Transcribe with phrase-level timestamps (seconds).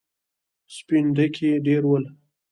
[0.75, 2.03] سپين ډکي ډېر ول.